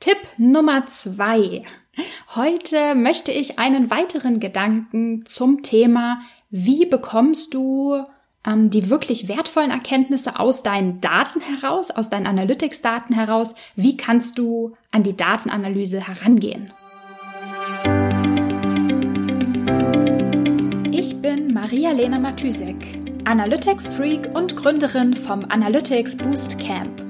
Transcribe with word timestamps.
Tipp 0.00 0.16
Nummer 0.38 0.86
zwei. 0.86 1.64
Heute 2.34 2.94
möchte 2.94 3.32
ich 3.32 3.58
einen 3.58 3.90
weiteren 3.90 4.40
Gedanken 4.40 5.26
zum 5.26 5.62
Thema, 5.62 6.20
wie 6.48 6.86
bekommst 6.86 7.52
du 7.52 8.02
ähm, 8.46 8.70
die 8.70 8.88
wirklich 8.88 9.28
wertvollen 9.28 9.70
Erkenntnisse 9.70 10.40
aus 10.40 10.62
deinen 10.62 11.02
Daten 11.02 11.40
heraus, 11.42 11.90
aus 11.90 12.08
deinen 12.08 12.26
Analytics-Daten 12.26 13.12
heraus, 13.12 13.56
wie 13.76 13.98
kannst 13.98 14.38
du 14.38 14.72
an 14.90 15.02
die 15.02 15.14
Datenanalyse 15.14 16.08
herangehen? 16.08 16.72
Ich 20.92 21.20
bin 21.20 21.52
Maria-Lena 21.52 22.18
Matysek, 22.18 22.86
Analytics-Freak 23.26 24.34
und 24.34 24.56
Gründerin 24.56 25.12
vom 25.12 25.44
Analytics 25.44 26.16
Boost 26.16 26.58
Camp. 26.58 27.09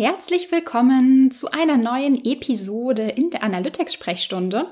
herzlich 0.00 0.50
willkommen 0.50 1.30
zu 1.30 1.50
einer 1.50 1.76
neuen 1.76 2.24
Episode 2.24 3.02
in 3.02 3.28
der 3.28 3.42
Analytics 3.42 3.92
Sprechstunde. 3.92 4.64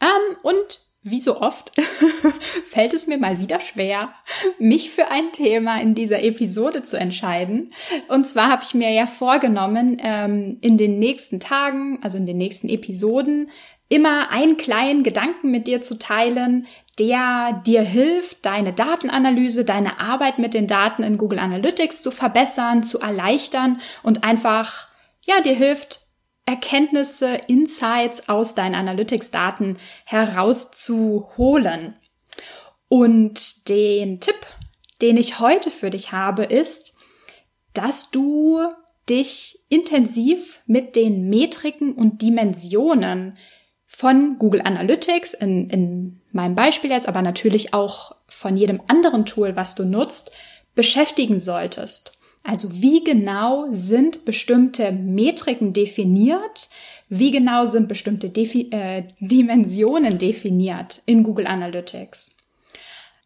Ähm, 0.00 0.36
und 0.44 0.78
wie 1.02 1.20
so 1.20 1.40
oft 1.40 1.72
fällt 2.64 2.94
es 2.94 3.08
mir 3.08 3.18
mal 3.18 3.40
wieder 3.40 3.58
schwer, 3.58 4.14
mich 4.60 4.92
für 4.92 5.08
ein 5.08 5.32
Thema 5.32 5.80
in 5.80 5.96
dieser 5.96 6.22
Episode 6.22 6.84
zu 6.84 6.96
entscheiden. 6.96 7.72
Und 8.06 8.28
zwar 8.28 8.48
habe 8.48 8.62
ich 8.62 8.72
mir 8.74 8.92
ja 8.92 9.06
vorgenommen, 9.08 9.96
ähm, 10.00 10.58
in 10.60 10.76
den 10.76 11.00
nächsten 11.00 11.40
Tagen, 11.40 11.98
also 12.02 12.16
in 12.16 12.26
den 12.26 12.36
nächsten 12.36 12.68
Episoden, 12.68 13.50
immer 13.88 14.30
einen 14.30 14.56
kleinen 14.56 15.02
Gedanken 15.02 15.50
mit 15.50 15.66
dir 15.66 15.82
zu 15.82 15.98
teilen, 15.98 16.68
der 17.00 17.62
dir 17.66 17.80
hilft, 17.80 18.44
deine 18.44 18.74
Datenanalyse, 18.74 19.64
deine 19.64 19.98
Arbeit 19.98 20.38
mit 20.38 20.52
den 20.52 20.66
Daten 20.66 21.02
in 21.02 21.16
Google 21.16 21.38
Analytics 21.38 22.02
zu 22.02 22.10
verbessern, 22.10 22.82
zu 22.82 23.00
erleichtern 23.00 23.80
und 24.02 24.22
einfach, 24.22 24.88
ja, 25.22 25.40
dir 25.40 25.54
hilft, 25.54 26.00
Erkenntnisse, 26.44 27.38
Insights 27.46 28.28
aus 28.28 28.54
deinen 28.54 28.74
Analytics-Daten 28.74 29.78
herauszuholen. 30.04 31.96
Und 32.88 33.68
den 33.70 34.20
Tipp, 34.20 34.46
den 35.00 35.16
ich 35.16 35.40
heute 35.40 35.70
für 35.70 35.88
dich 35.88 36.12
habe, 36.12 36.44
ist, 36.44 36.98
dass 37.72 38.10
du 38.10 38.60
dich 39.08 39.60
intensiv 39.70 40.60
mit 40.66 40.96
den 40.96 41.30
Metriken 41.30 41.92
und 41.92 42.20
Dimensionen 42.20 43.38
von 43.92 44.38
Google 44.38 44.62
Analytics 44.62 45.34
in, 45.34 45.68
in 45.68 46.20
meinem 46.30 46.54
Beispiel 46.54 46.90
jetzt, 46.90 47.08
aber 47.08 47.22
natürlich 47.22 47.74
auch 47.74 48.14
von 48.28 48.56
jedem 48.56 48.80
anderen 48.86 49.26
Tool, 49.26 49.56
was 49.56 49.74
du 49.74 49.84
nutzt, 49.84 50.30
beschäftigen 50.76 51.40
solltest. 51.40 52.12
Also 52.44 52.68
wie 52.72 53.02
genau 53.02 53.66
sind 53.72 54.24
bestimmte 54.24 54.92
Metriken 54.92 55.72
definiert? 55.72 56.70
Wie 57.08 57.32
genau 57.32 57.64
sind 57.64 57.88
bestimmte 57.88 58.30
Defi 58.30 58.70
äh, 58.70 59.02
Dimensionen 59.18 60.18
definiert 60.18 61.02
in 61.04 61.24
Google 61.24 61.48
Analytics? 61.48 62.36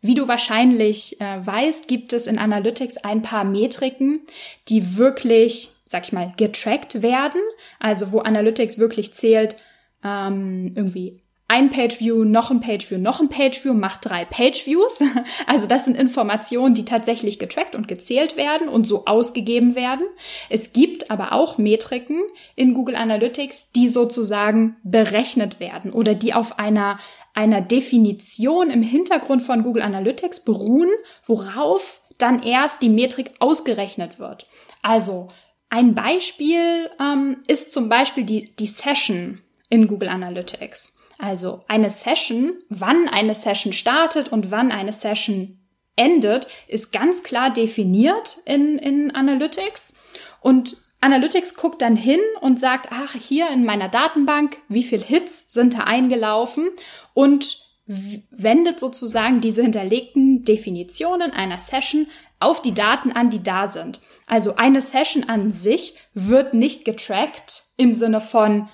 Wie 0.01 0.15
du 0.15 0.29
wahrscheinlich 0.29 1.21
äh, 1.21 1.47
weißt, 1.47 1.89
gibt 1.89 2.15
es 2.15 2.27
in 2.27 2.39
Analytics 2.39 2.97
ein 2.97 3.21
paar 3.21 3.45
Metriken, 3.45 4.21
die 4.69 4.97
wirklich, 4.97 5.73
sag 5.85 6.05
ich 6.05 6.13
mal, 6.13 6.33
getrackt 6.39 7.03
werden. 7.03 7.43
Also 7.79 8.13
wo 8.13 8.21
Analytics 8.21 8.79
wirklich 8.79 9.13
zählt, 9.13 9.57
ähm, 10.05 10.73
irgendwie 10.77 11.25
ein 11.47 11.69
Pageview, 11.69 12.25
noch 12.25 12.51
ein 12.51 12.61
Pageview, 12.61 12.99
noch 12.99 13.21
ein 13.21 13.29
Pageview 13.29 13.75
macht 13.75 14.01
drei 14.05 14.25
Pageviews. 14.25 15.03
Also 15.47 15.67
das 15.67 15.85
sind 15.85 15.97
Informationen, 15.97 16.75
die 16.75 16.85
tatsächlich 16.85 17.39
getrackt 17.39 17.75
und 17.75 17.87
gezählt 17.87 18.37
werden 18.37 18.69
und 18.69 18.87
so 18.89 19.05
ausgegeben 19.05 19.75
werden. 19.75 20.07
Es 20.49 20.73
gibt 20.73 21.11
aber 21.11 21.33
auch 21.33 21.59
Metriken 21.59 22.23
in 22.57 22.73
Google 22.73 22.97
Analytics, 22.97 23.73
die 23.73 23.89
sozusagen 23.89 24.77
berechnet 24.83 25.61
werden 25.61 25.93
oder 25.93 26.15
die 26.15 26.35
auf 26.35 26.59
einer 26.59 26.99
einer 27.35 27.61
Definition 27.61 28.71
im 28.71 28.83
Hintergrund 28.83 29.43
von 29.43 29.65
Google 29.65 29.83
Analytics 29.83 30.45
beruhen, 30.45 30.91
worauf 31.25 32.01
dann 32.19 32.43
erst 32.43 32.81
die 32.81 32.89
Metrik 32.89 33.33
ausgerechnet 33.41 34.21
wird. 34.21 34.49
Also 34.83 35.29
ein 35.69 35.95
Beispiel 35.95 36.91
ähm, 37.01 37.39
ist 37.49 37.73
zum 37.73 37.89
Beispiel 37.89 38.25
die, 38.25 38.55
die 38.55 38.69
Session 38.69 39.41
in 39.69 39.87
Google 39.87 40.09
Analytics. 40.09 40.97
Also 41.19 41.63
eine 41.69 41.91
Session, 41.91 42.55
wann 42.69 43.09
eine 43.09 43.35
Session 43.35 43.73
startet 43.73 44.29
und 44.31 44.51
wann 44.51 44.73
eine 44.73 44.93
Session 44.93 45.59
endet, 45.97 46.49
ist 46.67 46.93
ganz 46.93 47.23
klar 47.23 47.53
definiert 47.53 48.39
in, 48.45 48.79
in 48.79 49.11
Analytics. 49.13 49.95
Und 50.41 50.77
Analytics 51.01 51.55
guckt 51.55 51.83
dann 51.83 51.97
hin 51.97 52.21
und 52.41 52.59
sagt, 52.59 52.89
ach, 52.91 53.15
hier 53.15 53.51
in 53.51 53.65
meiner 53.65 53.89
Datenbank, 53.89 54.59
wie 54.69 54.83
viel 54.83 55.03
Hits 55.03 55.53
sind 55.53 55.75
da 55.75 55.81
eingelaufen 55.81 56.71
und 57.13 57.63
wendet 57.87 58.81
sozusagen 58.81 59.43
diese 59.43 59.63
hinterlegten 59.63 60.45
Definitionen 60.45 61.33
einer 61.33 61.59
Session 61.59 62.07
auf 62.41 62.63
die 62.63 62.73
Daten 62.73 63.13
an, 63.13 63.29
die 63.29 63.43
da 63.43 63.69
sind. 63.69 64.01
Also 64.27 64.57
eine 64.57 64.81
Session 64.81 65.25
an 65.29 65.51
sich 65.51 65.95
wird 66.15 66.55
nicht 66.55 66.87
getrackt 66.87 67.65
im 67.77 67.93
Sinne 67.93 68.23
von, 68.23 68.71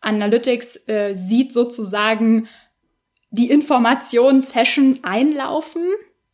Analytics 0.00 0.88
äh, 0.88 1.14
sieht 1.14 1.52
sozusagen 1.52 2.48
die 3.30 3.50
Information-Session 3.50 5.00
einlaufen. 5.02 5.86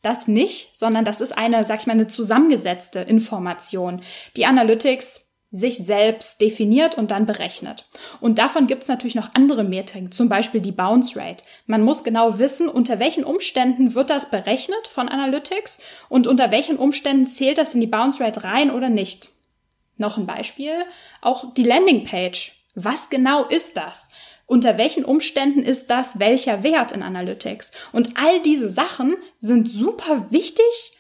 Das 0.03 0.29
nicht, 0.29 0.71
sondern 0.73 1.05
das 1.05 1.21
ist 1.21 1.37
eine, 1.37 1.65
sag 1.65 1.81
ich 1.81 1.87
mal, 1.87 1.95
eine 1.95 2.07
zusammengesetzte 2.07 3.01
Information, 3.01 4.03
die 4.37 4.47
Analytics 4.47 5.27
sich 5.51 5.79
selbst 5.79 6.41
definiert 6.41 6.97
und 6.97 7.11
dann 7.11 7.27
berechnet. 7.27 7.89
Und 8.21 8.39
davon 8.39 8.67
gibt 8.67 8.83
es 8.83 8.89
natürlich 8.89 9.15
noch 9.15 9.35
andere 9.35 9.65
Metriken, 9.65 10.13
zum 10.13 10.29
Beispiel 10.29 10.61
die 10.61 10.73
Bounce 10.73 11.19
Rate. 11.19 11.45
Man 11.67 11.83
muss 11.83 12.05
genau 12.05 12.39
wissen, 12.39 12.69
unter 12.69 12.99
welchen 12.99 13.25
Umständen 13.25 13.95
wird 13.95 14.11
das 14.11 14.31
berechnet 14.31 14.87
von 14.89 15.09
Analytics 15.09 15.81
und 16.09 16.27
unter 16.27 16.51
welchen 16.51 16.77
Umständen 16.77 17.27
zählt 17.27 17.59
das 17.59 17.75
in 17.75 17.81
die 17.81 17.87
Bounce 17.87 18.23
Rate 18.23 18.45
rein 18.45 18.71
oder 18.71 18.89
nicht. 18.89 19.31
Noch 19.97 20.19
ein 20.19 20.27
Beispiel, 20.27 20.75
auch 21.23 21.55
die 21.55 21.65
Landing 21.65 22.05
Page 22.05 22.56
was 22.77 23.11
genau 23.11 23.47
ist 23.47 23.77
das? 23.77 24.11
Unter 24.45 24.79
welchen 24.79 25.05
Umständen 25.05 25.63
ist 25.63 25.91
das 25.91 26.21
welcher 26.21 26.63
Wert 26.63 26.93
in 26.93 27.03
Analytics? 27.03 27.73
Und 27.91 28.17
all 28.17 28.41
diese 28.43 28.69
Sachen 28.69 29.17
sind 29.41 29.69
super 29.69 30.31
wichtig 30.31 30.93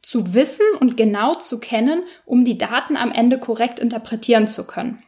zu 0.00 0.32
wissen 0.32 0.64
und 0.80 0.96
genau 0.96 1.34
zu 1.34 1.60
kennen, 1.60 2.04
um 2.24 2.44
die 2.44 2.56
Daten 2.56 2.96
am 2.96 3.10
Ende 3.10 3.38
korrekt 3.38 3.80
interpretieren 3.80 4.46
zu 4.46 4.66
können. 4.66 5.02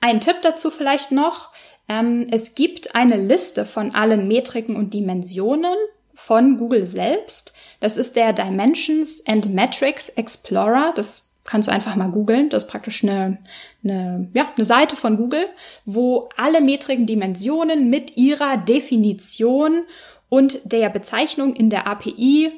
Ein 0.00 0.20
Tipp 0.20 0.36
dazu 0.42 0.70
vielleicht 0.70 1.12
noch. 1.12 1.52
Ähm, 1.88 2.28
es 2.30 2.54
gibt 2.54 2.94
eine 2.94 3.16
Liste 3.16 3.64
von 3.64 3.94
allen 3.94 4.28
Metriken 4.28 4.76
und 4.76 4.92
Dimensionen 4.92 5.76
von 6.12 6.56
Google 6.56 6.84
selbst. 6.84 7.54
Das 7.80 7.96
ist 7.96 8.16
der 8.16 8.32
Dimensions 8.32 9.26
and 9.26 9.52
Metrics 9.54 10.10
Explorer. 10.10 10.92
Das 10.94 11.33
kannst 11.44 11.68
du 11.68 11.72
einfach 11.72 11.94
mal 11.94 12.10
googeln. 12.10 12.48
Das 12.48 12.64
ist 12.64 12.70
praktisch 12.70 13.02
eine, 13.02 13.38
eine, 13.82 14.28
ja, 14.34 14.46
eine 14.54 14.64
Seite 14.64 14.96
von 14.96 15.16
Google, 15.16 15.44
wo 15.84 16.28
alle 16.36 16.60
Metriken 16.60 17.06
Dimensionen 17.06 17.90
mit 17.90 18.16
ihrer 18.16 18.56
Definition 18.56 19.84
und 20.28 20.60
der 20.64 20.88
Bezeichnung 20.88 21.54
in 21.54 21.70
der 21.70 21.86
API 21.86 22.50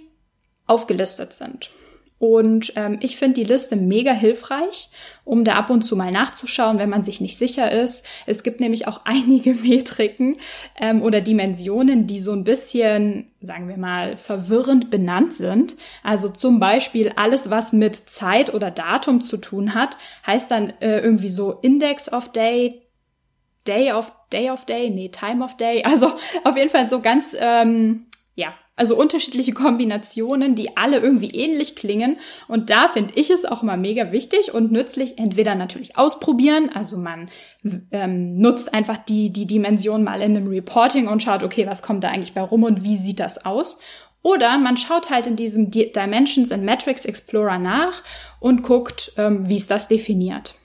aufgelistet 0.66 1.32
sind. 1.32 1.70
Und 2.18 2.72
ähm, 2.76 2.98
ich 3.02 3.18
finde 3.18 3.34
die 3.34 3.46
Liste 3.46 3.76
mega 3.76 4.12
hilfreich, 4.12 4.88
um 5.24 5.44
da 5.44 5.54
ab 5.54 5.68
und 5.68 5.82
zu 5.82 5.96
mal 5.96 6.10
nachzuschauen, 6.10 6.78
wenn 6.78 6.88
man 6.88 7.02
sich 7.02 7.20
nicht 7.20 7.36
sicher 7.36 7.70
ist. 7.70 8.06
Es 8.24 8.42
gibt 8.42 8.58
nämlich 8.58 8.88
auch 8.88 9.02
einige 9.04 9.54
Metriken 9.54 10.38
ähm, 10.80 11.02
oder 11.02 11.20
Dimensionen, 11.20 12.06
die 12.06 12.20
so 12.20 12.32
ein 12.32 12.44
bisschen, 12.44 13.30
sagen 13.42 13.68
wir 13.68 13.76
mal, 13.76 14.16
verwirrend 14.16 14.90
benannt 14.90 15.34
sind. 15.34 15.76
Also 16.02 16.30
zum 16.30 16.58
Beispiel 16.58 17.12
alles, 17.16 17.50
was 17.50 17.72
mit 17.72 17.96
Zeit 17.96 18.54
oder 18.54 18.70
Datum 18.70 19.20
zu 19.20 19.36
tun 19.36 19.74
hat, 19.74 19.98
heißt 20.26 20.50
dann 20.50 20.72
äh, 20.80 21.00
irgendwie 21.00 21.30
so 21.30 21.52
Index 21.60 22.10
of 22.10 22.32
Day, 22.32 22.82
Day 23.66 23.92
of 23.92 24.10
Day 24.32 24.50
of 24.50 24.64
Day, 24.64 24.88
nee, 24.88 25.10
Time 25.10 25.44
of 25.44 25.56
Day. 25.58 25.82
Also 25.86 26.12
auf 26.44 26.56
jeden 26.56 26.70
Fall 26.70 26.86
so 26.86 27.00
ganz, 27.00 27.36
ähm, 27.38 28.06
ja, 28.34 28.54
Also 28.76 28.94
unterschiedliche 28.94 29.52
Kombinationen, 29.52 30.55
die 30.55 30.76
alle 30.76 30.99
irgendwie 30.99 31.31
ähnlich 31.31 31.76
klingen. 31.76 32.19
Und 32.46 32.69
da 32.69 32.88
finde 32.88 33.14
ich 33.17 33.31
es 33.31 33.46
auch 33.46 33.62
immer 33.62 33.78
mega 33.78 34.12
wichtig 34.12 34.52
und 34.52 34.70
nützlich, 34.70 35.19
entweder 35.19 35.55
natürlich 35.55 35.96
ausprobieren, 35.96 36.70
also 36.73 36.99
man 36.99 37.31
ähm, 37.90 38.38
nutzt 38.38 38.75
einfach 38.75 38.99
die, 38.99 39.31
die 39.31 39.46
Dimension 39.46 40.05
mal 40.05 40.20
in 40.20 40.37
einem 40.37 40.46
Reporting 40.46 41.08
und 41.08 41.23
schaut, 41.23 41.43
okay, 41.43 41.67
was 41.67 41.82
kommt 41.82 42.05
da 42.05 42.08
eigentlich 42.08 42.34
bei 42.34 42.43
rum 42.43 42.64
und 42.64 42.84
wie 42.84 42.99
sieht 42.99 43.19
das 43.19 43.46
aus? 43.46 43.81
Oder 44.20 44.58
man 44.58 44.76
schaut 44.76 45.08
halt 45.08 45.26
in 45.26 45.37
diesem 45.37 45.70
Dimensions 45.70 46.52
and 46.52 46.64
Metrics 46.64 47.05
Explorer 47.05 47.58
nach 47.58 48.02
und 48.40 48.62
guckt, 48.62 49.12
ähm, 49.17 49.49
wie 49.49 49.56
es 49.56 49.69
das 49.69 49.88
definiert. 49.88 50.56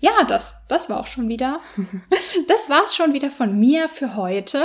Ja, 0.00 0.24
das, 0.24 0.54
das 0.68 0.90
war 0.90 1.00
auch 1.00 1.06
schon 1.06 1.28
wieder. 1.28 1.60
Das 2.48 2.68
war's 2.68 2.96
schon 2.96 3.12
wieder 3.12 3.30
von 3.30 3.58
mir 3.58 3.88
für 3.88 4.16
heute. 4.16 4.64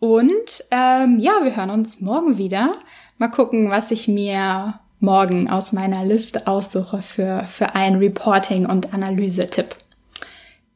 Und 0.00 0.64
ähm, 0.70 1.18
ja, 1.18 1.40
wir 1.42 1.56
hören 1.56 1.70
uns 1.70 2.00
morgen 2.00 2.38
wieder. 2.38 2.76
Mal 3.18 3.28
gucken, 3.28 3.70
was 3.70 3.90
ich 3.90 4.06
mir 4.06 4.78
morgen 5.00 5.48
aus 5.48 5.72
meiner 5.72 6.04
Liste 6.04 6.46
aussuche 6.46 7.02
für, 7.02 7.44
für 7.46 7.74
einen 7.74 7.98
Reporting- 7.98 8.66
und 8.66 8.92
Analyse-Tipp. 8.94 9.76